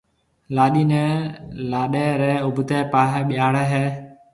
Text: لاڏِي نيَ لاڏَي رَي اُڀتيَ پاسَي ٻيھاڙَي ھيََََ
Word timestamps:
لاڏِي 0.55 0.83
نيَ 0.91 1.05
لاڏَي 1.71 2.07
رَي 2.21 2.33
اُڀتيَ 2.47 2.79
پاسَي 2.91 3.19
ٻيھاڙَي 3.29 3.65
ھيََََ 3.73 3.85